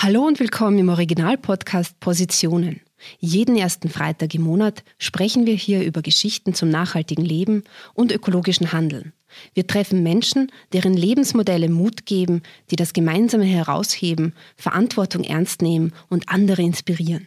[0.00, 2.82] Hallo und willkommen im Originalpodcast Positionen.
[3.18, 7.64] Jeden ersten Freitag im Monat sprechen wir hier über Geschichten zum nachhaltigen Leben
[7.94, 9.12] und ökologischen Handeln.
[9.54, 16.28] Wir treffen Menschen, deren Lebensmodelle Mut geben, die das Gemeinsame herausheben, Verantwortung ernst nehmen und
[16.28, 17.26] andere inspirieren.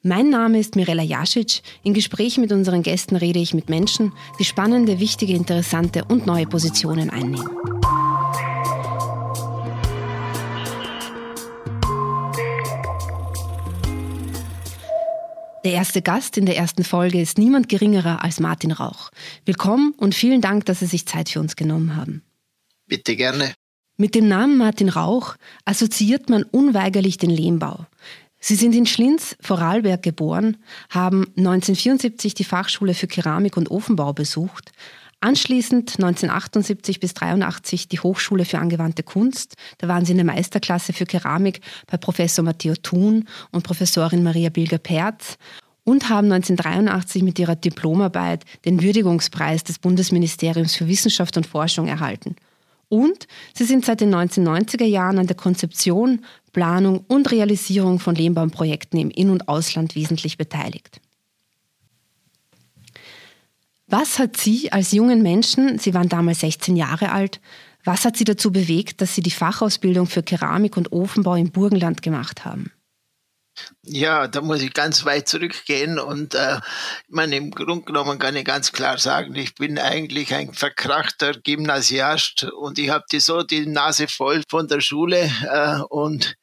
[0.00, 1.62] Mein Name ist Mirella Jasic.
[1.82, 6.46] In Gesprächen mit unseren Gästen rede ich mit Menschen, die spannende, wichtige, interessante und neue
[6.46, 7.48] Positionen einnehmen.
[15.68, 19.10] Der erste Gast in der ersten Folge ist niemand geringerer als Martin Rauch.
[19.44, 22.22] Willkommen und vielen Dank, dass Sie sich Zeit für uns genommen haben.
[22.86, 23.52] Bitte gerne.
[23.98, 25.36] Mit dem Namen Martin Rauch
[25.66, 27.84] assoziiert man unweigerlich den Lehmbau.
[28.40, 30.56] Sie sind in Schlins, Vorarlberg geboren,
[30.88, 34.72] haben 1974 die Fachschule für Keramik und Ofenbau besucht,
[35.20, 39.54] Anschließend 1978 bis 83 die Hochschule für angewandte Kunst.
[39.78, 44.48] Da waren sie in der Meisterklasse für Keramik bei Professor Matteo Thun und Professorin Maria
[44.50, 45.36] Bilger-Perz
[45.82, 52.36] und haben 1983 mit ihrer Diplomarbeit den Würdigungspreis des Bundesministeriums für Wissenschaft und Forschung erhalten.
[52.88, 59.00] Und sie sind seit den 1990er Jahren an der Konzeption, Planung und Realisierung von Lehmbaumprojekten
[59.00, 61.00] im In- und Ausland wesentlich beteiligt.
[63.88, 67.40] Was hat Sie als jungen Menschen, Sie waren damals 16 Jahre alt,
[67.84, 72.02] was hat Sie dazu bewegt, dass Sie die Fachausbildung für Keramik und Ofenbau im Burgenland
[72.02, 72.70] gemacht haben?
[73.82, 78.36] Ja, da muss ich ganz weit zurückgehen und äh, ich meine, im Grunde genommen kann
[78.36, 83.42] ich ganz klar sagen, ich bin eigentlich ein verkrachter Gymnasiast und ich habe die so
[83.42, 86.36] die Nase voll von der Schule äh, und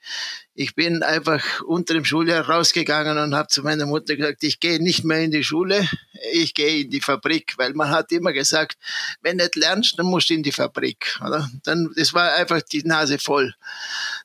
[0.56, 4.82] ich bin einfach unter dem Schuljahr rausgegangen und habe zu meiner Mutter gesagt, ich gehe
[4.82, 5.88] nicht mehr in die Schule,
[6.32, 8.78] ich gehe in die Fabrik, weil man hat immer gesagt,
[9.22, 11.20] wenn du nicht lernst, dann musst du in die Fabrik.
[11.26, 11.50] Oder?
[11.64, 13.54] Dann, das war einfach die Nase voll.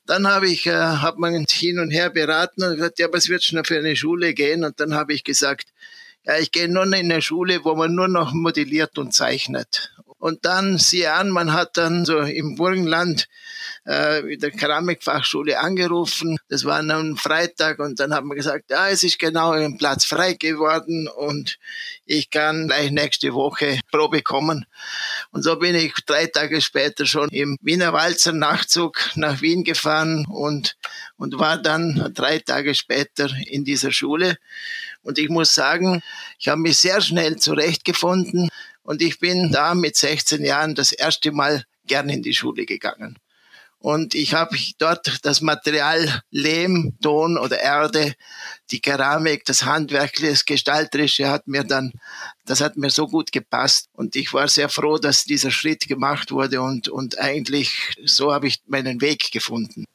[0.05, 3.43] Dann habe ich, äh, hat man hin und her beraten und gesagt, ja, was wird
[3.43, 4.63] schon für eine Schule gehen?
[4.63, 5.67] Und dann habe ich gesagt,
[6.23, 9.91] ja, ich gehe nur in eine Schule, wo man nur noch modelliert und zeichnet.
[10.17, 13.27] Und dann, siehe an, man hat dann so im Burgenland
[13.85, 16.37] äh, der Keramikfachschule angerufen.
[16.49, 20.05] Das war dann Freitag und dann haben wir gesagt, ja, es ist genau ein Platz
[20.05, 21.57] frei geworden und
[22.05, 24.65] ich kann gleich nächste Woche Probe kommen.
[25.31, 30.25] Und so bin ich drei Tage später schon im Wiener Walzer Nachtzug nach Wien gefahren
[30.29, 30.77] und,
[31.17, 34.37] und war dann drei Tage später in dieser Schule.
[35.01, 36.03] Und ich muss sagen,
[36.37, 38.49] ich habe mich sehr schnell zurechtgefunden
[38.83, 43.17] und ich bin da mit 16 Jahren das erste Mal gern in die Schule gegangen.
[43.81, 48.13] Und ich habe dort das Material Lehm, Ton oder Erde,
[48.69, 51.91] die Keramik, das Handwerkliche, das Gestalterische hat mir dann,
[52.45, 53.89] das hat mir so gut gepasst.
[53.93, 58.47] Und ich war sehr froh, dass dieser Schritt gemacht wurde und, und eigentlich so habe
[58.47, 59.85] ich meinen Weg gefunden.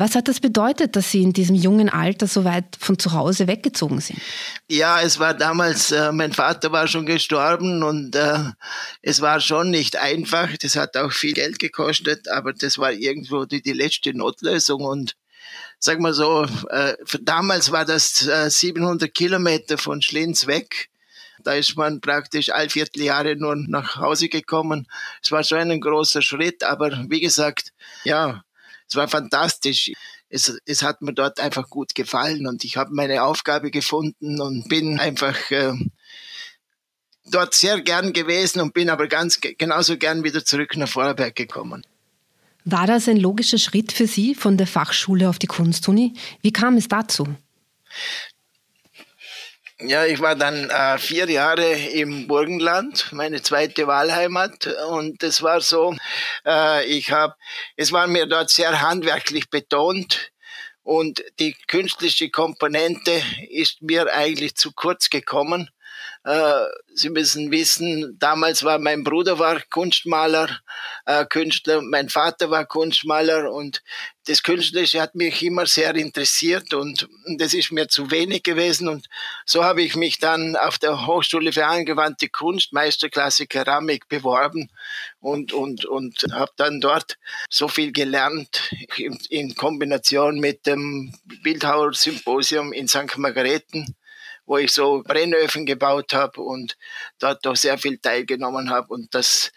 [0.00, 3.46] Was hat das bedeutet, dass Sie in diesem jungen Alter so weit von zu Hause
[3.46, 4.18] weggezogen sind?
[4.66, 8.44] Ja, es war damals, äh, mein Vater war schon gestorben und äh,
[9.02, 10.56] es war schon nicht einfach.
[10.56, 15.16] Das hat auch viel Geld gekostet, aber das war irgendwo die, die letzte Notlösung und
[15.78, 20.88] sag mal so, äh, damals war das äh, 700 Kilometer von Schlins weg.
[21.44, 24.88] Da ist man praktisch all Vierteljahre nur nach Hause gekommen.
[25.22, 27.74] Es war schon ein großer Schritt, aber wie gesagt,
[28.04, 28.42] ja,
[28.90, 29.92] es war fantastisch.
[30.28, 34.68] Es, es hat mir dort einfach gut gefallen und ich habe meine Aufgabe gefunden und
[34.68, 35.72] bin einfach äh,
[37.26, 41.84] dort sehr gern gewesen und bin aber ganz genauso gern wieder zurück nach Vorarlberg gekommen.
[42.64, 46.14] War das ein logischer Schritt für Sie von der Fachschule auf die Kunstuni?
[46.42, 47.26] Wie kam es dazu?
[49.82, 54.66] Ja, ich war dann äh, vier Jahre im Burgenland, meine zweite Wahlheimat.
[54.90, 55.96] Und es war so,
[56.46, 57.34] äh, ich habe,
[57.76, 60.32] es war mir dort sehr handwerklich betont.
[60.82, 65.70] Und die künstliche Komponente ist mir eigentlich zu kurz gekommen.
[66.24, 70.60] Äh, Sie müssen wissen, damals war mein Bruder war Kunstmaler,
[71.06, 73.82] äh, Künstler, mein Vater war Kunstmaler und
[74.26, 77.08] das Künstlerische hat mich immer sehr interessiert und
[77.38, 79.08] das ist mir zu wenig gewesen und
[79.46, 84.68] so habe ich mich dann auf der Hochschule für angewandte Kunst Meisterklasse Keramik beworben
[85.20, 87.16] und und und habe dann dort
[87.48, 93.16] so viel gelernt in, in Kombination mit dem Bildhauer Symposium in St.
[93.16, 93.96] Margareten
[94.50, 96.76] wo ich so Brennöfen gebaut habe und
[97.20, 98.92] dort auch sehr viel teilgenommen habe.
[98.92, 99.52] Und das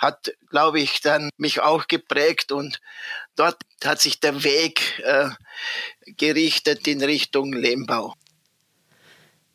[0.00, 2.80] hat, glaube ich, dann mich auch geprägt und
[3.36, 5.28] dort hat sich der Weg äh,
[6.16, 8.14] gerichtet in Richtung Lehmbau.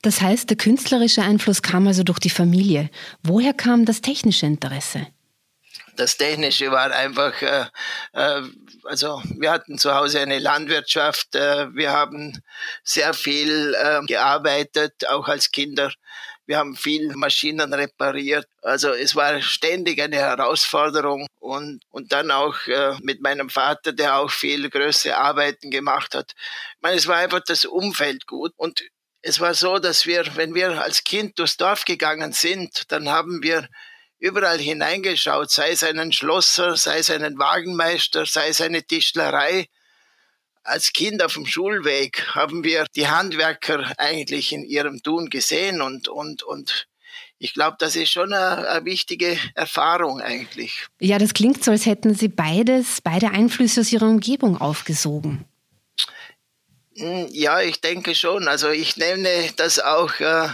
[0.02, 2.90] Das heißt, der künstlerische Einfluss kam also durch die Familie.
[3.22, 5.08] Woher kam das technische Interesse?
[6.00, 7.66] Das Technische war einfach, äh,
[8.14, 8.42] äh,
[8.86, 12.42] also wir hatten zu Hause eine Landwirtschaft, äh, wir haben
[12.86, 15.92] sehr viel äh, gearbeitet, auch als Kinder.
[16.46, 18.48] Wir haben viel Maschinen repariert.
[18.62, 24.16] Also es war ständig eine Herausforderung und, und dann auch äh, mit meinem Vater, der
[24.16, 26.32] auch viel größere Arbeiten gemacht hat.
[26.78, 28.84] Ich meine, es war einfach das Umfeld gut und
[29.22, 33.44] es war so, dass wir, wenn wir als Kind durchs Dorf gegangen sind, dann haben
[33.44, 33.68] wir
[34.20, 39.68] überall hineingeschaut, sei es einen Schlosser, sei es einen Wagenmeister, sei es eine Tischlerei
[40.70, 46.08] als Kind auf dem Schulweg haben wir die Handwerker eigentlich in ihrem Tun gesehen und,
[46.08, 46.88] und, und
[47.40, 50.88] ich glaube, das ist schon eine, eine, wichtige Erfahrung eigentlich.
[51.00, 55.46] Ja, das klingt so, als hätten Sie beides, beide Einflüsse aus Ihrer Umgebung aufgesogen.
[56.98, 58.48] Hm, ja, ich denke schon.
[58.48, 60.50] Also ich nenne das auch, äh,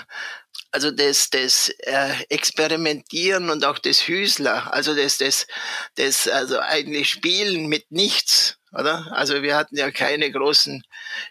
[0.75, 5.47] also das, das äh, Experimentieren und auch das Hüsler, also das, das,
[5.95, 9.07] das, also eigentlich Spielen mit nichts oder?
[9.11, 10.83] Also wir hatten ja keine großen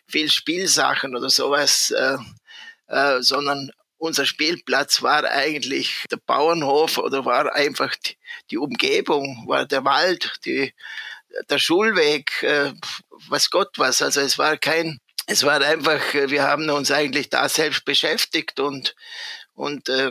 [0.06, 2.16] viel Spielsachen oder sowas, äh,
[2.86, 8.16] äh, sondern unser Spielplatz war eigentlich der Bauernhof oder war einfach die,
[8.50, 10.72] die Umgebung, war der Wald, die,
[11.50, 12.72] der Schulweg, äh,
[13.28, 14.00] was Gott was.
[14.00, 18.94] Also es war kein, es war einfach, wir haben uns eigentlich da selbst beschäftigt und
[19.56, 20.10] und, äh,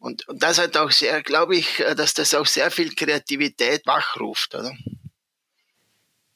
[0.00, 4.54] und, und das hat auch sehr, glaube ich, dass das auch sehr viel Kreativität wachruft.
[4.56, 4.72] Oder?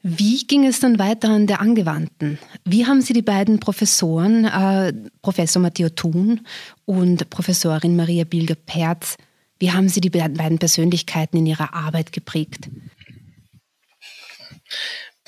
[0.03, 2.39] Wie ging es dann weiter an der Angewandten?
[2.65, 6.47] Wie haben Sie die beiden Professoren, äh, Professor Matteo Thun
[6.85, 9.17] und Professorin Maria Bilger-Perz,
[9.59, 12.69] wie haben Sie die beiden Persönlichkeiten in ihrer Arbeit geprägt?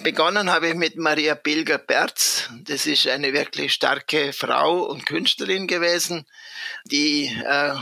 [0.03, 2.51] Begonnen habe ich mit Maria Bilger-Perz.
[2.65, 6.27] Das ist eine wirklich starke Frau und Künstlerin gewesen,
[6.85, 7.75] die äh,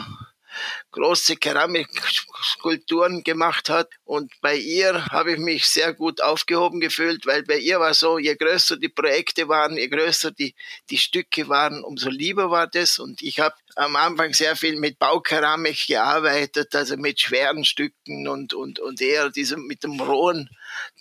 [0.93, 3.91] große Keramikskulpturen gemacht hat.
[4.05, 8.19] Und bei ihr habe ich mich sehr gut aufgehoben gefühlt, weil bei ihr war so,
[8.19, 10.55] je größer die Projekte waren, je größer die,
[10.91, 12.99] die Stücke waren, umso lieber war das.
[12.99, 18.55] Und ich habe am Anfang sehr viel mit Baukeramik gearbeitet, also mit schweren Stücken und,
[18.55, 20.51] und, und eher diesem, mit dem rohen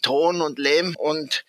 [0.01, 0.95] Ton und Lehm.
[0.97, 1.45] Und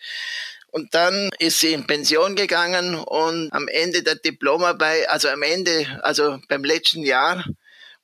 [0.74, 6.00] und dann ist sie in Pension gegangen und am Ende der Diplomarbeit, also am Ende,
[6.02, 7.44] also beim letzten Jahr,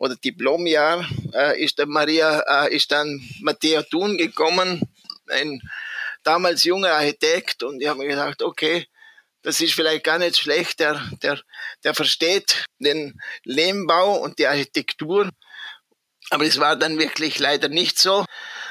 [0.00, 4.80] oder Diplomjahr äh, ist dann Maria, äh, ist dann Matteo Thun gekommen,
[5.28, 5.60] ein
[6.22, 8.86] damals junger Architekt und ich habe mir gedacht, okay,
[9.42, 11.40] das ist vielleicht gar nicht schlecht, der, der,
[11.84, 15.28] der versteht den Lehmbau und die Architektur.
[16.30, 18.24] Aber es war dann wirklich leider nicht so,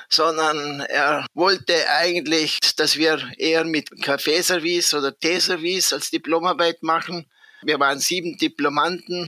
[0.09, 7.29] sondern er wollte eigentlich, dass wir eher mit Kaffeeservice oder Teeservice als Diplomarbeit machen.
[7.61, 9.27] Wir waren sieben Diplomanten.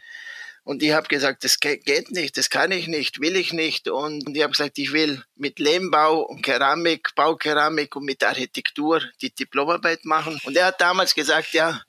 [0.64, 3.88] Und ich habe gesagt, das geht nicht, das kann ich nicht, will ich nicht.
[3.88, 9.34] Und ich habe gesagt, ich will mit Lehmbau und Keramik, Baukeramik und mit Architektur die
[9.34, 10.40] Diplomarbeit machen.
[10.44, 11.82] Und er hat damals gesagt, ja,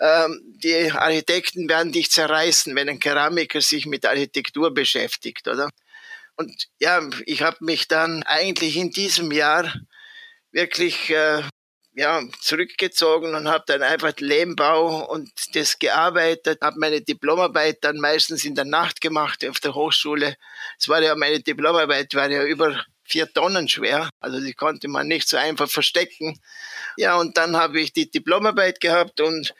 [0.00, 5.68] ähm, die Architekten werden dich zerreißen, wenn ein Keramiker sich mit Architektur beschäftigt, oder?
[6.36, 9.74] Und ja, ich habe mich dann eigentlich in diesem Jahr
[10.52, 11.42] wirklich äh,
[11.96, 18.44] ja, zurückgezogen und habe dann einfach Lehmbau und das gearbeitet, habe meine Diplomarbeit dann meistens
[18.44, 20.36] in der Nacht gemacht auf der Hochschule.
[20.78, 25.08] Es war ja, meine Diplomarbeit war ja über vier Tonnen schwer, also die konnte man
[25.08, 26.38] nicht so einfach verstecken.
[26.98, 29.54] Ja, und dann habe ich die Diplomarbeit gehabt und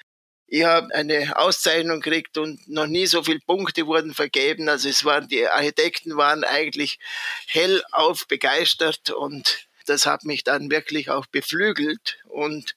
[0.46, 4.68] ich habe eine Auszeichnung gekriegt und noch nie so viele Punkte wurden vergeben.
[4.68, 6.98] Also es waren, die Architekten waren eigentlich
[7.46, 12.18] hellauf begeistert und das hat mich dann wirklich auch beflügelt.
[12.28, 12.74] Und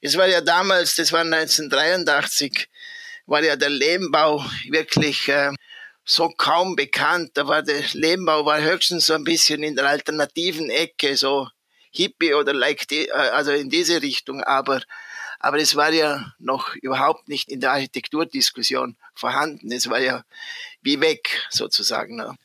[0.00, 2.68] es war ja damals, das war 1983,
[3.26, 5.52] war ja der Lehmbau wirklich äh,
[6.04, 7.32] so kaum bekannt.
[7.34, 11.48] Da war der Lehmbau war höchstens so ein bisschen in der alternativen Ecke, so
[11.90, 14.42] Hippie oder like die, äh, also in diese Richtung.
[14.42, 14.80] Aber
[15.40, 19.70] aber es war ja noch überhaupt nicht in der Architekturdiskussion vorhanden.
[19.70, 20.24] Es war ja
[20.82, 22.16] wie weg sozusagen.
[22.16, 22.36] Ne?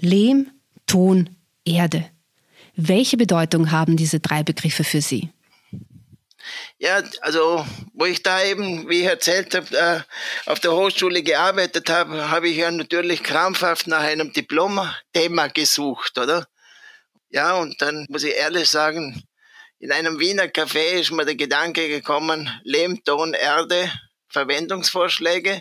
[0.00, 0.50] Lehm,
[0.86, 2.10] Ton, Erde.
[2.74, 5.30] Welche Bedeutung haben diese drei Begriffe für Sie?
[6.78, 10.00] Ja, also wo ich da eben, wie ich erzählt habe, äh,
[10.50, 16.46] auf der Hochschule gearbeitet habe, habe ich ja natürlich krampfhaft nach einem Diplom-Thema gesucht, oder?
[17.30, 19.22] Ja, und dann muss ich ehrlich sagen,
[19.78, 23.90] in einem Wiener Café ist mir der Gedanke gekommen, Lehm, Ton, Erde,
[24.28, 25.60] Verwendungsvorschläge.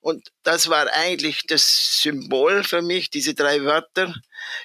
[0.00, 4.14] Und das war eigentlich das Symbol für mich, diese drei Wörter.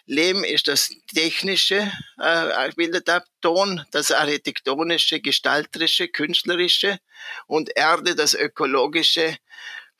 [0.05, 6.99] Lehm ist das technische, äh, bildet ab, Ton das architektonische, gestalterische, künstlerische
[7.47, 9.37] und Erde das ökologische,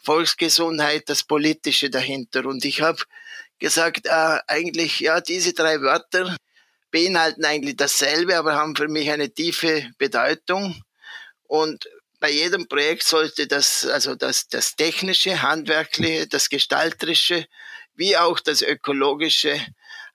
[0.03, 2.45] Volksgesundheit, das politische dahinter.
[2.45, 3.01] Und ich habe
[3.59, 6.35] gesagt, äh, eigentlich, ja, diese drei Wörter
[6.91, 10.81] beinhalten eigentlich dasselbe, aber haben für mich eine tiefe Bedeutung.
[11.43, 11.87] Und
[12.19, 17.45] bei jedem Projekt sollte das, also das, das technische, handwerkliche, das gestalterische,
[17.95, 19.59] wie auch das ökologische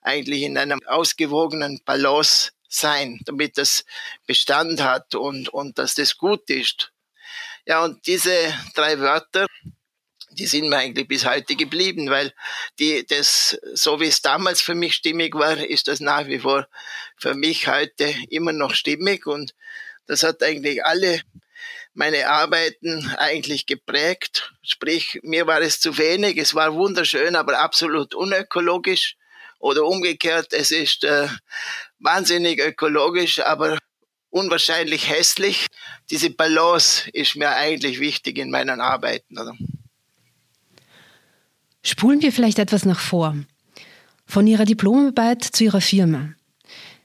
[0.01, 3.85] eigentlich in einem ausgewogenen Balance sein, damit das
[4.25, 6.91] Bestand hat und, und dass das gut ist.
[7.65, 8.31] Ja, und diese
[8.75, 9.47] drei Wörter,
[10.31, 12.33] die sind mir eigentlich bis heute geblieben, weil
[12.77, 16.67] die, das, so wie es damals für mich stimmig war, ist das nach wie vor
[17.17, 19.53] für mich heute immer noch stimmig und
[20.05, 21.21] das hat eigentlich alle
[21.99, 24.53] meine Arbeiten eigentlich geprägt.
[24.63, 29.17] Sprich, mir war es zu wenig, es war wunderschön, aber absolut unökologisch.
[29.59, 31.27] Oder umgekehrt, es ist äh,
[31.99, 33.77] wahnsinnig ökologisch, aber
[34.29, 35.67] unwahrscheinlich hässlich.
[36.09, 39.37] Diese Balance ist mir eigentlich wichtig in meinen Arbeiten.
[39.37, 39.57] Oder?
[41.83, 43.35] Spulen wir vielleicht etwas nach vor.
[44.25, 46.29] Von Ihrer Diplomarbeit zu Ihrer Firma,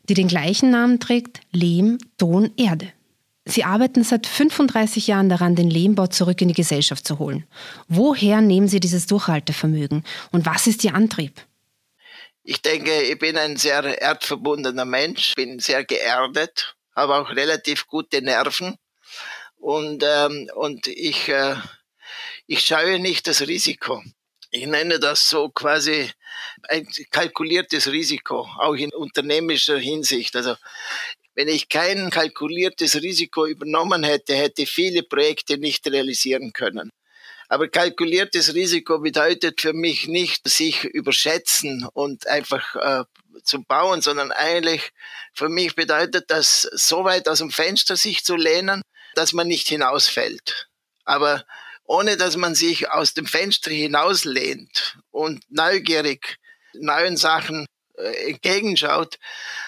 [0.08, 2.92] die den gleichen Namen trägt, Lehm, Ton, Erde.
[3.46, 7.46] Sie arbeiten seit 35 Jahren daran, den Lehmbau zurück in die Gesellschaft zu holen.
[7.88, 11.40] Woher nehmen Sie dieses Durchhaltevermögen und was ist Ihr Antrieb?
[12.42, 18.22] Ich denke, ich bin ein sehr erdverbundener Mensch, bin sehr geerdet, habe auch relativ gute
[18.22, 18.78] Nerven
[19.56, 21.56] und, ähm, und ich, äh,
[22.46, 24.02] ich scheue nicht das Risiko.
[24.50, 26.10] Ich nenne das so quasi
[26.68, 30.36] ein kalkuliertes Risiko, auch in unternehmischer Hinsicht.
[30.36, 30.54] Also
[31.34, 36.90] wenn ich kein kalkuliertes Risiko übernommen hätte, hätte viele Projekte nicht realisieren können.
[37.48, 43.04] Aber kalkuliertes Risiko bedeutet für mich nicht sich überschätzen und einfach äh,
[43.42, 44.90] zu bauen, sondern eigentlich
[45.32, 48.82] für mich bedeutet das, so weit aus dem Fenster sich zu lehnen,
[49.14, 50.68] dass man nicht hinausfällt.
[51.04, 51.44] Aber
[51.84, 56.38] ohne dass man sich aus dem Fenster hinauslehnt und neugierig
[56.72, 59.18] neuen Sachen entgegenschaut,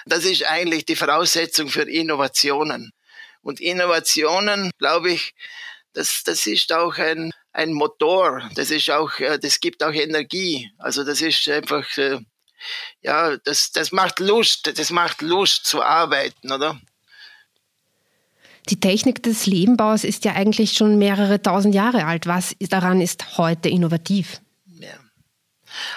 [0.05, 2.91] das ist eigentlich die Voraussetzung für Innovationen.
[3.41, 5.33] Und Innovationen, glaube ich,
[5.93, 10.71] das, das ist auch ein, ein Motor, das ist auch, äh, das gibt auch Energie.
[10.77, 12.19] Also das ist einfach, äh,
[13.01, 16.79] ja, das, das macht Lust, das macht Lust zu arbeiten, oder?
[18.69, 22.27] Die Technik des Lebenbaus ist ja eigentlich schon mehrere tausend Jahre alt.
[22.27, 24.41] Was daran ist heute innovativ?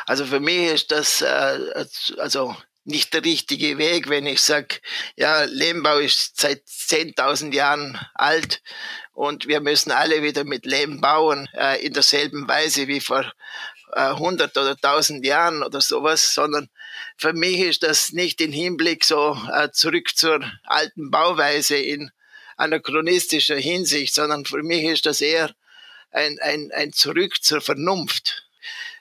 [0.06, 1.87] Also für mich ist das äh,
[2.18, 4.76] also nicht der richtige Weg, wenn ich sage,
[5.16, 8.62] ja, Lehmbau ist seit 10.000 Jahren alt
[9.12, 13.30] und wir müssen alle wieder mit Lehm bauen, äh, in derselben Weise wie vor
[13.92, 16.68] äh, 100 oder 1000 Jahren oder sowas, sondern
[17.16, 22.10] für mich ist das nicht im Hinblick so äh, zurück zur alten Bauweise in
[22.56, 25.54] anachronistischer Hinsicht, sondern für mich ist das eher
[26.10, 28.50] ein, ein, ein Zurück zur Vernunft.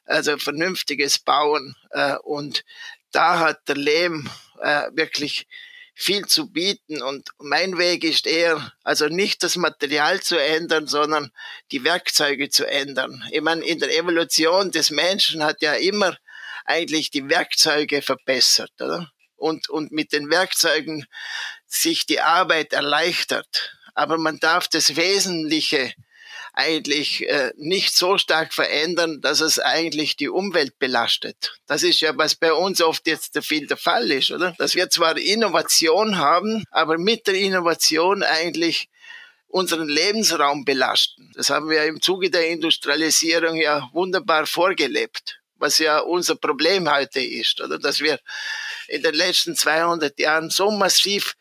[0.10, 1.76] Also vernünftiges Bauen.
[1.92, 2.64] Äh, und
[3.12, 4.30] da hat der Lehm
[4.62, 5.48] äh, wirklich
[5.94, 7.02] viel zu bieten.
[7.02, 11.32] Und mein Weg ist eher, also nicht das Material zu ändern, sondern
[11.72, 13.24] die Werkzeuge zu ändern.
[13.32, 16.18] Ich meine, in der Evolution des Menschen hat ja immer
[16.66, 19.12] eigentlich die Werkzeuge verbessert, oder?
[19.36, 21.06] Und, und mit den Werkzeugen
[21.66, 23.78] sich die Arbeit erleichtert.
[23.94, 25.94] Aber man darf das Wesentliche
[26.60, 31.54] eigentlich äh, nicht so stark verändern, dass es eigentlich die Umwelt belastet.
[31.68, 34.54] Das ist ja, was bei uns oft jetzt viel der Fall ist, oder?
[34.58, 38.90] Dass wir zwar Innovation haben, aber mit der Innovation eigentlich
[39.48, 41.32] unseren Lebensraum belasten.
[41.34, 47.22] Das haben wir im Zuge der Industrialisierung ja wunderbar vorgelebt, was ja unser Problem heute
[47.22, 47.80] ist, oder?
[47.80, 48.20] Dass wir
[48.90, 51.36] in den letzten 200 Jahren so massiv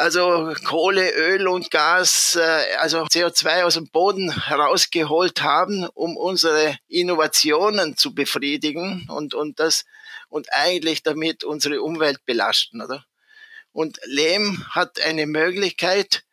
[0.00, 6.78] also Kohle, Öl und Gas, äh, also CO2 aus dem Boden herausgeholt haben, um unsere
[6.88, 9.84] Innovationen zu befriedigen und, und das
[10.30, 13.04] und eigentlich damit unsere Umwelt belasten, oder?
[13.72, 16.24] Und Lehm hat eine Möglichkeit,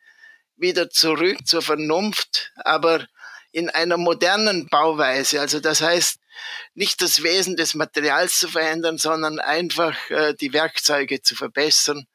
[0.56, 3.06] wieder zurück zur Vernunft, aber
[3.52, 5.40] in einer modernen Bauweise.
[5.40, 6.18] Also das heißt,
[6.74, 12.06] nicht das Wesen des Materials zu verändern, sondern einfach äh, die Werkzeuge zu verbessern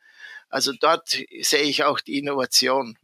[0.54, 1.10] also dort
[1.42, 2.96] sehe ich auch die Innovation.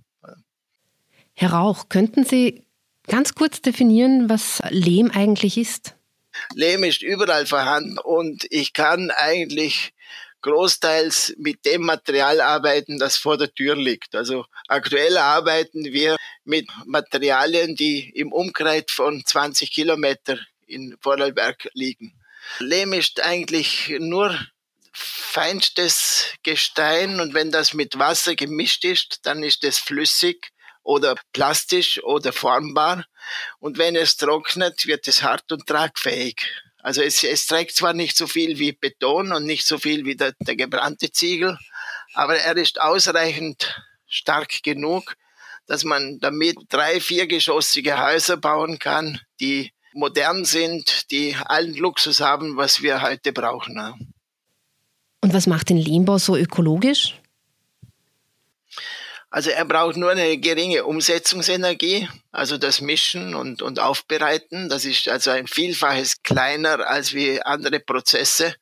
[1.34, 2.64] Herr Rauch, könnten Sie
[3.08, 5.96] ganz kurz definieren, was Lehm eigentlich ist?
[6.54, 9.94] Lehm ist überall vorhanden und ich kann eigentlich
[10.42, 14.16] großteils mit dem Material arbeiten, das vor der Tür liegt.
[14.16, 20.38] Also aktuell arbeiten wir mit Materialien, die im Umkreis von 20 Kilometer
[20.68, 22.14] in Vorarlberg liegen.
[22.60, 24.38] Lehm ist eigentlich nur
[24.94, 30.52] feinstes Gestein und wenn das mit Wasser gemischt ist, dann ist es flüssig
[30.84, 33.06] oder plastisch oder formbar
[33.60, 36.48] und wenn es trocknet, wird es hart und tragfähig.
[36.82, 40.16] Also es, es trägt zwar nicht so viel wie Beton und nicht so viel wie
[40.16, 41.58] der, der gebrannte Ziegel,
[42.14, 45.16] aber er ist ausreichend stark genug,
[45.68, 52.58] dass man damit drei, viergeschossige Häuser bauen kann, die modern sind, die allen Luxus haben,
[52.58, 54.14] was wir heute brauchen.
[55.22, 57.20] Und was macht den Lehmbau so ökologisch?
[59.32, 64.70] Also er braucht nur eine geringe Umsetzungsenergie, also das Mischen und, und Aufbereiten.
[64.70, 68.56] Das ist also ein Vielfaches kleiner als wie andere Prozesse.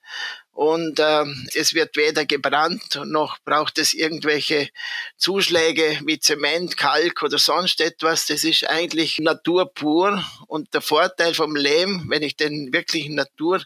[0.52, 1.24] Und äh,
[1.54, 4.68] es wird weder gebrannt noch braucht es irgendwelche
[5.16, 8.26] Zuschläge wie Zement, Kalk oder sonst etwas.
[8.26, 10.22] Das ist eigentlich Natur pur.
[10.48, 13.64] Und der Vorteil vom Lehm, wenn ich den wirklich Natur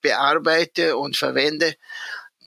[0.00, 1.74] bearbeite und verwende,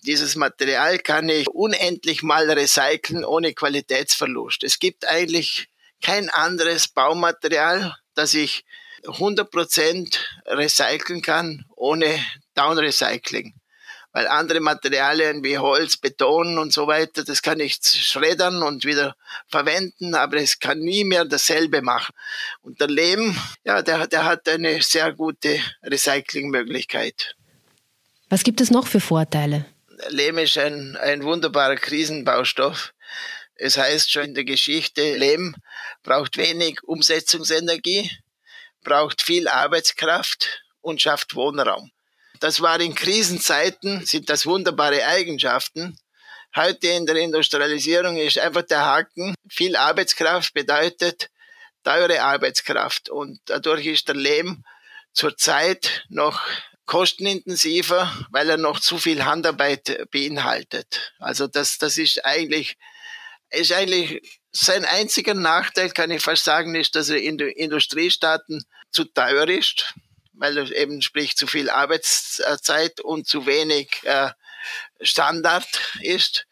[0.03, 4.63] dieses Material kann ich unendlich mal recyceln ohne Qualitätsverlust.
[4.63, 5.67] Es gibt eigentlich
[6.01, 8.65] kein anderes Baumaterial, das ich
[9.03, 10.17] 100%
[10.48, 12.20] recyceln kann ohne
[12.55, 13.53] Downrecycling.
[14.13, 19.15] Weil andere Materialien wie Holz, Beton und so weiter, das kann ich schreddern und wieder
[19.48, 22.13] verwenden, aber es kann nie mehr dasselbe machen.
[22.62, 27.38] Und der Lehm, ja, der, der hat eine sehr gute Recyclingmöglichkeit.
[28.31, 29.65] Was gibt es noch für Vorteile?
[30.07, 32.93] Lehm ist ein, ein wunderbarer Krisenbaustoff.
[33.55, 35.53] Es heißt schon in der Geschichte, Lehm
[36.01, 38.09] braucht wenig Umsetzungsenergie,
[38.85, 41.91] braucht viel Arbeitskraft und schafft Wohnraum.
[42.39, 45.97] Das war in Krisenzeiten, sind das wunderbare Eigenschaften.
[46.55, 51.29] Heute in der Industrialisierung ist einfach der Haken, viel Arbeitskraft bedeutet
[51.83, 54.63] teure Arbeitskraft und dadurch ist der Lehm
[55.11, 56.41] zurzeit noch
[56.85, 61.13] kostenintensiver, weil er noch zu viel Handarbeit beinhaltet.
[61.19, 62.77] Also das, das ist eigentlich,
[63.50, 64.21] ist eigentlich
[64.51, 69.47] sein einziger Nachteil, kann ich fast sagen, ist, dass er in den Industriestaaten zu teuer
[69.47, 69.93] ist,
[70.33, 74.31] weil er eben sprich zu viel Arbeitszeit und zu wenig äh,
[75.01, 75.67] Standard
[76.01, 76.47] ist.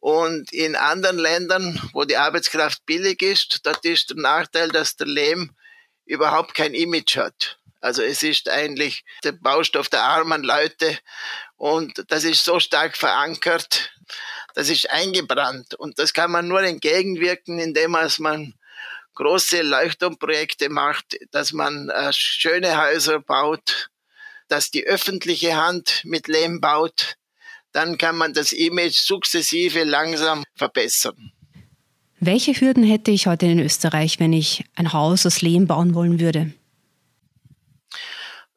[0.00, 5.06] Und in anderen Ländern, wo die Arbeitskraft billig ist, dort ist der Nachteil, dass der
[5.06, 5.56] Lehm
[6.04, 7.58] überhaupt kein Image hat.
[7.84, 10.98] Also es ist eigentlich der Baustoff der armen Leute
[11.56, 13.92] und das ist so stark verankert,
[14.54, 18.54] das ist eingebrannt und das kann man nur entgegenwirken, indem man
[19.16, 23.90] große Leuchtturmprojekte macht, dass man äh, schöne Häuser baut,
[24.48, 27.16] dass die öffentliche Hand mit Lehm baut,
[27.72, 31.32] dann kann man das Image sukzessive langsam verbessern.
[32.18, 36.18] Welche Hürden hätte ich heute in Österreich, wenn ich ein Haus aus Lehm bauen wollen
[36.18, 36.54] würde?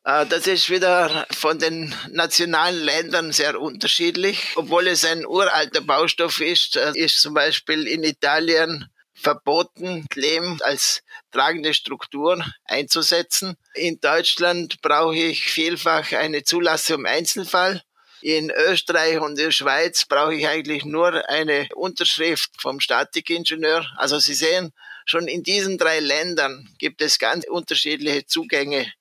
[0.07, 4.53] Äh, das ist wieder von den nationalen Ländern sehr unterschiedlich.
[4.55, 11.01] Obwohl es ein uralter Baustoff ist, äh, ist zum Beispiel in Italien verboten, Lehm als
[11.31, 13.57] tragende Struktur einzusetzen.
[13.73, 17.81] In Deutschland brauche ich vielfach eine Zulassung im Einzelfall.
[18.21, 23.85] In Österreich und in der Schweiz brauche ich eigentlich nur eine Unterschrift vom Statikingenieur.
[23.97, 24.71] Also Sie sehen,
[25.05, 28.91] schon in diesen drei Ländern gibt es ganz unterschiedliche Zugänge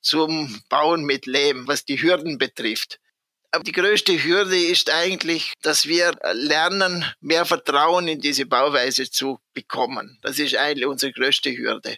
[0.00, 2.98] zum Bauen mit Lehm, was die Hürden betrifft.
[3.50, 9.40] Aber die größte Hürde ist eigentlich, dass wir lernen, mehr Vertrauen in diese Bauweise zu
[9.54, 10.18] bekommen.
[10.22, 11.96] Das ist eigentlich unsere größte Hürde.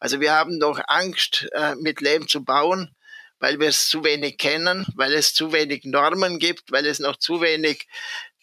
[0.00, 2.90] Also wir haben doch Angst, äh, mit Lehm zu bauen,
[3.38, 7.16] weil wir es zu wenig kennen, weil es zu wenig Normen gibt, weil es noch
[7.16, 7.86] zu wenig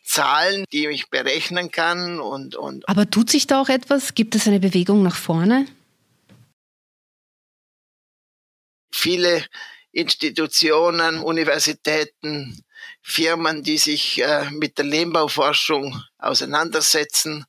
[0.03, 2.87] Zahlen, die ich berechnen kann und, und.
[2.87, 4.15] Aber tut sich da auch etwas?
[4.15, 5.65] Gibt es eine Bewegung nach vorne?
[8.97, 9.45] Viele
[9.91, 12.63] Institutionen, Universitäten,
[13.01, 17.45] Firmen, die sich äh, mit der Lehmbauforschung auseinandersetzen.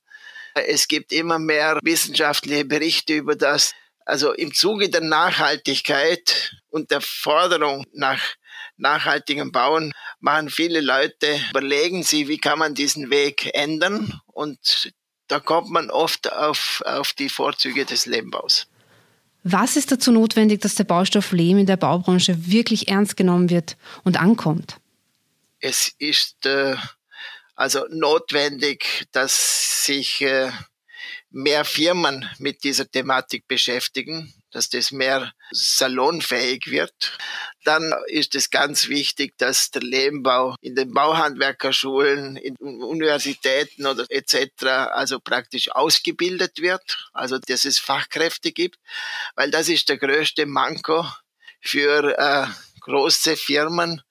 [0.54, 3.74] Es gibt immer mehr wissenschaftliche Berichte über das.
[4.04, 8.20] Also im Zuge der Nachhaltigkeit und der Forderung nach
[8.78, 14.92] nachhaltigem Bauen machen viele Leute, überlegen sie, wie kann man diesen Weg ändern und
[15.26, 18.67] da kommt man oft auf, auf die Vorzüge des Lehmbaus.
[19.50, 23.78] Was ist dazu notwendig, dass der Baustoff Lehm in der Baubranche wirklich ernst genommen wird
[24.04, 24.76] und ankommt?
[25.58, 26.76] Es ist äh,
[27.54, 30.50] also notwendig, dass sich äh,
[31.30, 37.18] mehr Firmen mit dieser Thematik beschäftigen, dass das mehr salonfähig wird.
[37.64, 44.64] Dann ist es ganz wichtig, dass der Lehmbau in den Bauhandwerkerschulen, in Universitäten oder etc.
[44.92, 48.78] also praktisch ausgebildet wird, also dass es Fachkräfte gibt,
[49.34, 51.06] weil das ist der größte Manko
[51.60, 52.46] für äh,
[52.80, 54.02] große Firmen,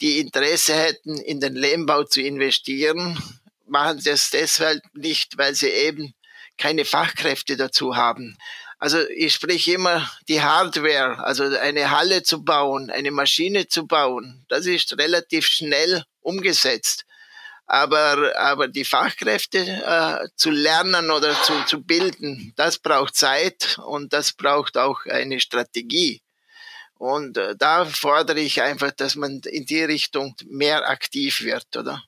[0.00, 3.18] die Interesse hätten, in den Lehmbau zu investieren,
[3.66, 6.14] machen das deshalb nicht, weil sie eben
[6.56, 8.36] keine Fachkräfte dazu haben.
[8.84, 14.44] Also ich spreche immer die Hardware, also eine Halle zu bauen, eine Maschine zu bauen,
[14.50, 17.06] das ist relativ schnell umgesetzt.
[17.64, 24.12] Aber, aber die Fachkräfte äh, zu lernen oder zu, zu bilden, das braucht Zeit und
[24.12, 26.20] das braucht auch eine Strategie.
[26.98, 32.04] Und äh, da fordere ich einfach, dass man in die Richtung mehr aktiv wird, oder?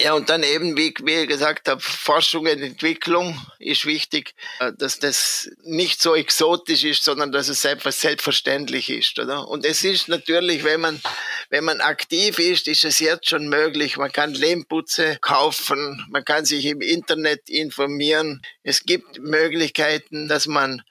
[0.00, 4.72] Ja, und dann eben, wie, wie ich gesagt habe, Forschung und Entwicklung ist wichtig, äh,
[4.72, 9.48] dass das nicht so exotisch ist, sondern dass es einfach selbstverständlich ist, oder?
[9.48, 11.00] Und es ist natürlich, wenn man,
[11.50, 13.96] wenn man aktiv ist, ist es jetzt schon möglich.
[13.96, 18.40] Man kann Lehmputze kaufen, man kann sich im Internet informieren.
[18.62, 20.82] Es gibt Möglichkeiten, dass man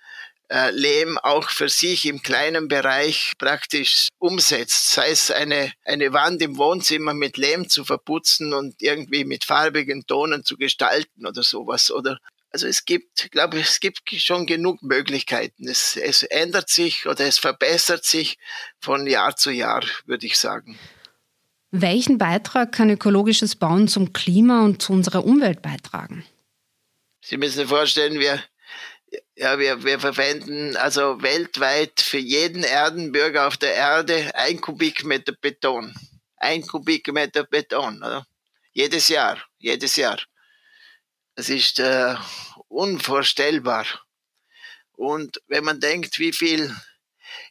[0.71, 4.91] Lehm auch für sich im kleinen Bereich praktisch umsetzt.
[4.91, 10.05] Sei es eine, eine Wand im Wohnzimmer mit Lehm zu verputzen und irgendwie mit farbigen
[10.05, 11.91] Tonen zu gestalten oder sowas.
[11.91, 12.17] Oder
[12.51, 15.67] also es gibt, glaube ich, es gibt schon genug Möglichkeiten.
[15.67, 18.37] Es, es ändert sich oder es verbessert sich
[18.79, 20.79] von Jahr zu Jahr, würde ich sagen.
[21.71, 26.25] Welchen Beitrag kann ökologisches Bauen zum Klima und zu unserer Umwelt beitragen?
[27.21, 28.41] Sie müssen sich vorstellen, wir,
[29.35, 35.93] ja, wir, wir verwenden also weltweit für jeden Erdenbürger auf der Erde ein Kubikmeter Beton.
[36.37, 38.25] Ein Kubikmeter Beton, oder?
[38.73, 40.19] Jedes Jahr, jedes Jahr.
[41.35, 42.15] Das ist äh,
[42.67, 43.85] unvorstellbar.
[44.93, 46.75] Und wenn man denkt, wie viel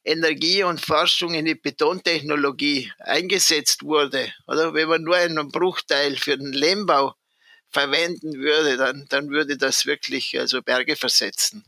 [0.04, 6.36] Energie und Forschung in die Betontechnologie eingesetzt wurde, oder wenn man nur einen Bruchteil für
[6.36, 7.14] den Lehmbau
[7.70, 11.64] verwenden würde, dann, dann würde das wirklich also Berge versetzen.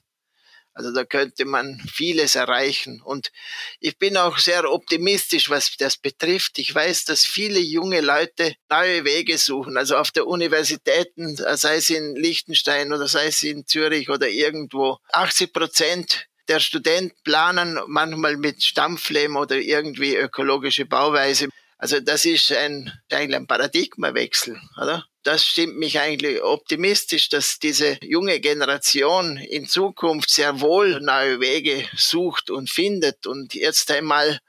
[0.79, 3.03] Also da könnte man vieles erreichen.
[3.03, 3.33] Und
[3.81, 6.57] ich bin auch sehr optimistisch, was das betrifft.
[6.61, 9.77] Ich weiß, dass viele junge Leute neue Wege suchen.
[9.77, 14.99] Also auf der Universitäten, sei es in Liechtenstein oder sei es in Zürich oder irgendwo.
[15.11, 21.49] 80 Prozent der Studenten planen manchmal mit Stampflehm oder irgendwie ökologische Bauweise.
[21.77, 25.05] Also das ist ein, eigentlich ein Paradigmawechsel, oder?
[25.29, 31.87] Das stimmt mich eigentlich optimistisch, dass diese junge Generation in Zukunft sehr wohl neue Wege
[31.95, 34.41] sucht und findet und jetzt einmal,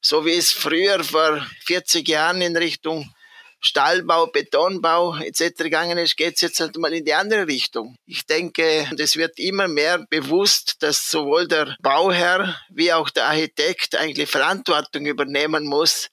[0.00, 3.12] so wie es früher vor 40 Jahren in Richtung
[3.58, 5.64] Stahlbau, Betonbau etc.
[5.64, 7.96] gegangen ist, geht es jetzt halt mal in die andere Richtung.
[8.06, 13.96] Ich denke, es wird immer mehr bewusst, dass sowohl der Bauherr wie auch der Architekt
[13.96, 16.08] eigentlich Verantwortung übernehmen muss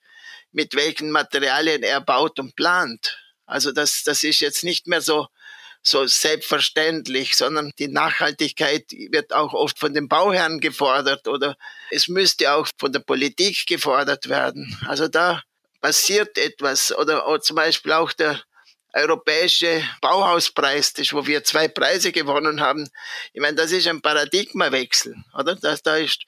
[0.52, 3.16] mit welchen Materialien er baut und plant.
[3.48, 5.28] Also das, das ist jetzt nicht mehr so,
[5.82, 11.58] so selbstverständlich, sondern die Nachhaltigkeit wird auch oft von den Bauherren gefordert oder
[11.90, 14.78] es müsste auch von der Politik gefordert werden.
[14.88, 15.42] Also da
[15.82, 18.42] passiert etwas oder, zum Beispiel auch der
[18.94, 22.90] europäische Bauhauspreis, das, wo wir zwei Preise gewonnen haben.
[23.34, 25.56] Ich meine, das ist ein Paradigmawechsel, oder?
[25.56, 26.26] Das, da ist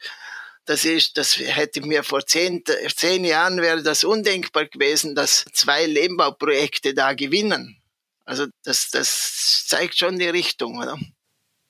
[0.70, 2.62] das ist, das hätte mir vor zehn,
[2.96, 7.82] zehn Jahren wäre das undenkbar gewesen, dass zwei Lehmbauprojekte da gewinnen.
[8.24, 11.00] Also das, das zeigt schon die Richtung, oder?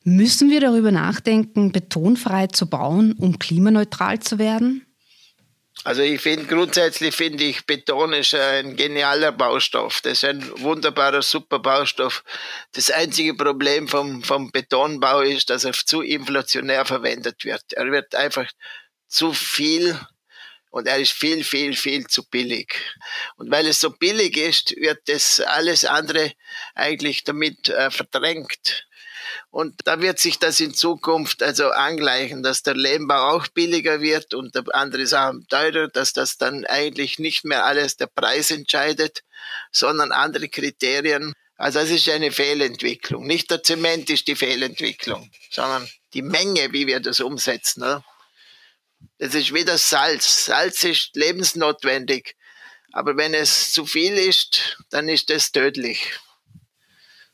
[0.03, 4.85] Müssen wir darüber nachdenken, betonfrei zu bauen, um klimaneutral zu werden?
[5.85, 10.01] Also ich finde grundsätzlich finde ich Beton ist ein genialer Baustoff.
[10.01, 12.25] Das ist ein wunderbarer, super Baustoff.
[12.73, 17.71] Das einzige Problem vom, vom Betonbau ist, dass er zu inflationär verwendet wird.
[17.71, 18.51] Er wird einfach
[19.09, 19.99] zu viel
[20.71, 22.75] und er ist viel, viel, viel zu billig.
[23.37, 26.31] Und weil es so billig ist, wird das alles andere
[26.75, 28.85] eigentlich damit äh, verdrängt.
[29.51, 34.33] Und da wird sich das in Zukunft also angleichen, dass der Lehmbau auch billiger wird
[34.33, 39.23] und andere Sachen teurer, dass das dann eigentlich nicht mehr alles der Preis entscheidet,
[39.71, 41.33] sondern andere Kriterien.
[41.57, 43.25] Also das ist eine Fehlentwicklung.
[43.25, 47.83] Nicht der Zement ist die Fehlentwicklung, sondern die Menge, wie wir das umsetzen.
[47.83, 48.03] Oder?
[49.17, 50.45] Das ist wie das Salz.
[50.45, 52.35] Salz ist lebensnotwendig.
[52.91, 56.19] Aber wenn es zu viel ist, dann ist es tödlich.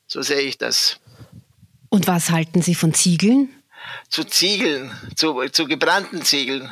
[0.08, 1.00] So sehe ich das.
[1.90, 3.64] Und was halten Sie von Ziegeln?
[4.10, 6.70] Zu Ziegeln, zu, zu gebrannten Ziegeln.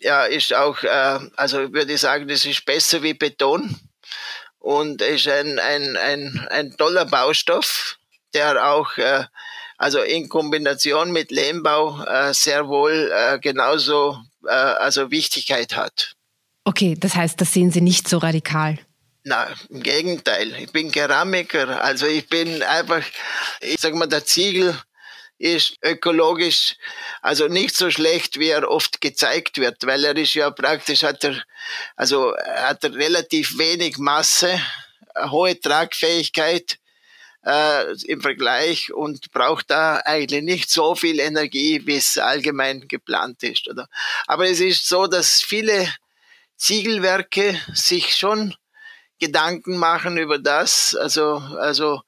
[0.00, 3.76] Ja, ist auch, äh, also würde ich sagen, das ist besser wie Beton
[4.58, 7.98] und ist ein, ein, ein, ein toller Baustoff,
[8.34, 9.24] der auch äh,
[9.78, 16.14] also in Kombination mit Lehmbau äh, sehr wohl äh, genauso äh, also Wichtigkeit hat.
[16.64, 18.78] Okay, das heißt, das sehen Sie nicht so radikal.
[19.24, 20.54] Na, im Gegenteil.
[20.60, 21.82] Ich bin Keramiker.
[21.82, 23.02] Also ich bin einfach,
[23.60, 24.76] ich sag mal, der Ziegel
[25.38, 26.74] ist ökologisch
[27.22, 31.24] also nicht so schlecht, wie er oft gezeigt wird, weil er ist ja praktisch hat
[31.24, 31.42] er,
[31.96, 34.60] also hat er relativ wenig Masse,
[35.30, 36.78] hohe Tragfähigkeit
[37.48, 43.42] äh, im Vergleich und braucht da eigentlich nicht so viel Energie, wie es allgemein geplant
[43.42, 43.68] ist.
[43.68, 43.88] Oder?
[44.26, 45.88] Aber es ist so, dass viele
[46.56, 48.54] Ziegelwerke sich schon
[49.18, 52.02] Gedanken machen über das, also, also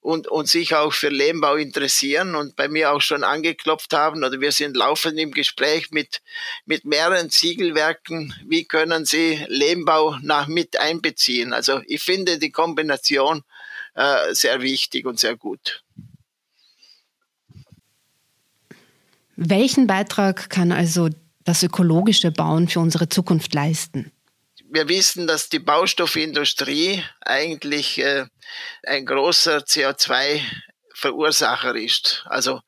[0.00, 4.40] und, und sich auch für Lehmbau interessieren und bei mir auch schon angeklopft haben oder
[4.40, 6.22] wir sind laufend im Gespräch mit,
[6.64, 11.52] mit mehreren Ziegelwerken, wie können sie Lehmbau nach mit einbeziehen.
[11.52, 13.42] Also ich finde die Kombination
[13.96, 15.82] äh, sehr wichtig und sehr gut.
[19.36, 21.10] Welchen Beitrag kann also
[21.44, 24.12] das ökologische Bauen für unsere Zukunft leisten?
[24.68, 28.26] wir wissen, dass die Baustoffindustrie eigentlich äh,
[28.84, 30.40] ein großer CO2
[30.94, 32.24] Verursacher ist.
[32.26, 32.60] Also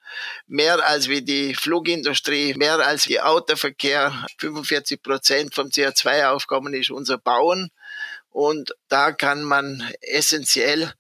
[0.47, 4.27] mehr als wie die Flugindustrie, mehr als die Autoverkehr.
[4.38, 7.71] 45 Prozent vom CO2-Aufkommen ist unser Bauen.
[8.38, 10.92] Und da kann man essentiell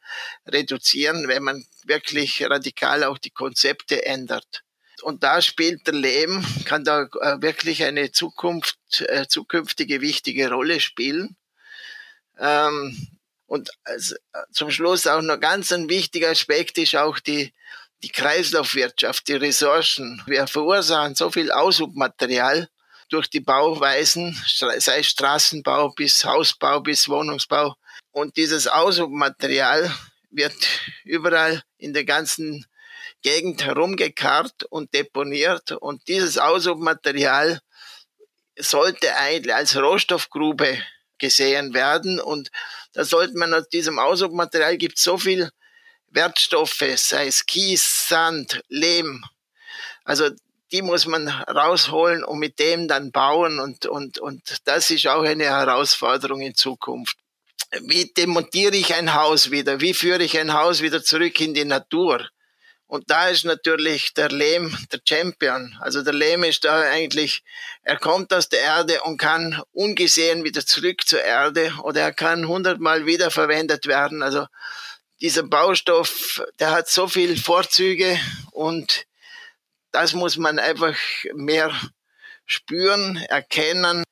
[0.44, 4.64] reduzieren, wenn man wirklich radikal auch die Konzepte ändert.
[5.02, 10.80] Und da spielt der Lehm, kann da äh, wirklich eine Zukunft, äh, zukünftige wichtige Rolle
[10.80, 11.36] spielen.
[12.40, 13.06] Ähm,
[13.46, 14.16] und also,
[14.50, 17.54] zum Schluss auch noch ganz ein wichtiger Aspekt ist auch die,
[18.02, 20.24] die Kreislaufwirtschaft, die Ressourcen.
[20.26, 22.68] Wir verursachen so viel Aushubmaterial
[23.08, 27.74] durch die Bauweisen, sei Straßenbau bis Hausbau bis Wohnungsbau.
[28.10, 29.92] Und dieses Aushubmaterial
[30.30, 30.54] wird
[31.04, 32.66] überall in der ganzen
[33.22, 37.60] Gegend herumgekarrt und deponiert und dieses Aushubmaterial
[38.56, 40.78] sollte eigentlich als Rohstoffgrube
[41.18, 42.50] gesehen werden und
[42.92, 45.50] da sollte man aus diesem Aushubmaterial gibt so viel
[46.08, 49.24] Wertstoffe, sei es Kies, Sand, Lehm.
[50.04, 50.30] Also
[50.72, 55.22] die muss man rausholen und mit dem dann bauen und, und, und das ist auch
[55.22, 57.16] eine Herausforderung in Zukunft.
[57.82, 59.80] Wie demontiere ich ein Haus wieder?
[59.80, 62.28] Wie führe ich ein Haus wieder zurück in die Natur?
[62.86, 65.76] Und da ist natürlich der Lehm der Champion.
[65.80, 67.42] Also der Lehm ist da eigentlich,
[67.82, 72.48] er kommt aus der Erde und kann ungesehen wieder zurück zur Erde oder er kann
[72.48, 74.22] hundertmal wiederverwendet werden.
[74.22, 74.46] Also
[75.20, 78.18] dieser Baustoff, der hat so viele Vorzüge
[78.52, 79.04] und
[80.00, 80.94] das muss man einfach
[81.34, 81.72] mehr
[82.46, 84.04] spüren, erkennen,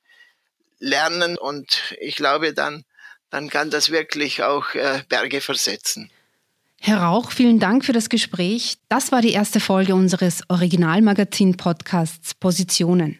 [0.81, 2.85] lernen und ich glaube dann,
[3.31, 6.11] dann kann das wirklich auch äh, Berge versetzen.
[6.81, 8.79] Herr Rauch, vielen Dank für das Gespräch.
[8.89, 13.19] Das war die erste Folge unseres Originalmagazin-Podcasts Positionen.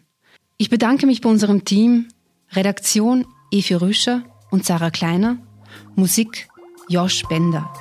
[0.57, 2.09] Ich bedanke mich bei unserem Team,
[2.51, 5.37] Redaktion Evi Rüscher und Sarah Kleiner,
[5.95, 6.49] Musik
[6.89, 7.73] Josh Bender.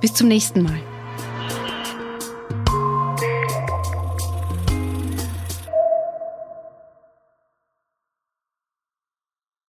[0.00, 0.89] Bis zum nächsten Mal.